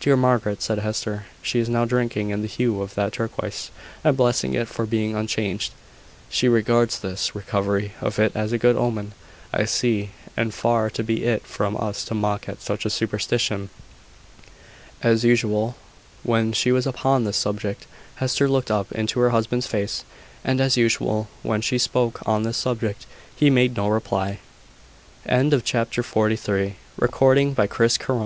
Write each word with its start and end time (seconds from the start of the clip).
"Dear 0.00 0.16
Margaret!" 0.16 0.62
said 0.62 0.78
Hester. 0.78 1.26
"She 1.42 1.58
is 1.58 1.68
now 1.68 1.84
drinking 1.84 2.30
in 2.30 2.40
the 2.40 2.46
hue 2.48 2.80
of 2.80 2.94
that 2.94 3.12
turquoise, 3.12 3.70
and 4.02 4.16
blessing 4.16 4.54
it 4.54 4.68
for 4.68 4.86
being 4.86 5.14
unchanged. 5.14 5.70
She 6.30 6.48
regards 6.48 6.98
this 6.98 7.34
recovery 7.34 7.92
of 8.00 8.18
it 8.18 8.32
as 8.34 8.52
a 8.52 8.58
good 8.58 8.74
omen, 8.74 9.12
I 9.52 9.66
see; 9.66 10.12
and 10.34 10.54
far 10.54 10.88
be 10.88 11.24
it 11.24 11.46
from 11.46 11.76
us 11.76 12.06
to 12.06 12.14
mock 12.14 12.48
at 12.48 12.62
such 12.62 12.86
a 12.86 12.88
superstition!" 12.88 13.68
As 15.02 15.24
usual, 15.24 15.76
when 16.22 16.54
she 16.54 16.72
was 16.72 16.86
upon 16.86 17.24
this 17.24 17.36
subject, 17.36 17.84
Hester 18.14 18.48
looked 18.48 18.70
up 18.70 18.90
into 18.92 19.20
her 19.20 19.28
husband's 19.28 19.66
face: 19.66 20.04
and 20.42 20.58
as 20.58 20.78
usual, 20.78 21.28
when 21.42 21.60
she 21.60 21.76
spoke 21.76 22.26
on 22.26 22.44
this 22.44 22.56
subject, 22.56 23.04
he 23.36 23.50
made 23.50 23.76
no 23.76 23.88
reply. 23.88 24.38
CHAPTER 25.28 26.02
FORTY 26.02 26.36
FOUR. 26.36 26.54
LATE 26.56 26.74
RELIGION. 26.96 26.96
A 26.96 27.08
few 27.12 27.34
days 27.34 27.50
after 27.50 27.74
Morris's 27.78 27.98
return, 27.98 28.14
s 28.14 28.14